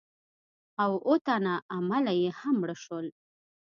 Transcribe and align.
او 0.83 0.91
اووه 1.07 1.17
تنه 1.25 1.53
عمله 1.73 2.13
یې 2.21 2.29
هم 2.39 2.55
مړه 2.61 2.75
شول. 2.83 3.07